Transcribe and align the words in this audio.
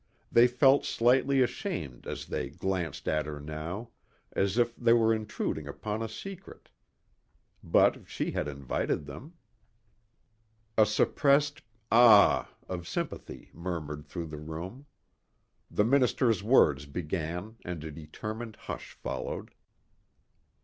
They 0.31 0.47
felt 0.47 0.83
slightly 0.83 1.43
ashamed 1.43 2.07
as 2.07 2.25
they 2.25 2.49
glanced 2.49 3.07
at 3.07 3.27
her 3.27 3.39
now, 3.39 3.89
as 4.31 4.57
if 4.57 4.75
they 4.75 4.93
were 4.93 5.13
intruding 5.13 5.67
upon 5.67 6.01
a 6.01 6.09
secret. 6.09 6.69
But 7.63 8.09
she 8.09 8.31
had 8.31 8.47
invited 8.47 9.05
them. 9.05 9.33
A 10.75 10.87
suppressed 10.87 11.61
"Ah!" 11.91 12.49
of 12.67 12.87
sympathy 12.87 13.51
murmured 13.53 14.07
through 14.07 14.25
the 14.29 14.37
room. 14.39 14.87
The 15.69 15.85
minister's 15.85 16.41
words 16.41 16.87
began 16.87 17.57
and 17.63 17.83
a 17.83 17.91
determined 17.91 18.55
hush 18.61 18.93
followed. 19.03 19.51